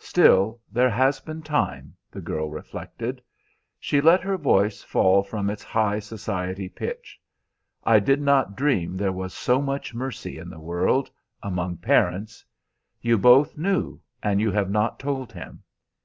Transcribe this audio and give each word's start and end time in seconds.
"Still, 0.00 0.60
there 0.72 0.90
has 0.90 1.20
been 1.20 1.40
time," 1.40 1.94
the 2.10 2.20
girl 2.20 2.50
reflected. 2.50 3.22
She 3.78 4.00
let 4.00 4.22
her 4.22 4.36
voice 4.36 4.82
fall 4.82 5.22
from 5.22 5.48
its 5.48 5.62
high 5.62 6.00
society 6.00 6.68
pitch. 6.68 7.16
"I 7.84 8.00
did 8.00 8.20
not 8.20 8.56
dream 8.56 8.96
there 8.96 9.12
was 9.12 9.32
so 9.32 9.62
much 9.62 9.94
mercy 9.94 10.36
in 10.36 10.50
the 10.50 10.58
world 10.58 11.08
among 11.44 11.76
parents! 11.76 12.44
You 13.00 13.18
both 13.18 13.56
knew, 13.56 14.00
and 14.20 14.40
you 14.40 14.50
have 14.50 14.68
not 14.68 14.98
told 14.98 15.32
him. 15.32 15.62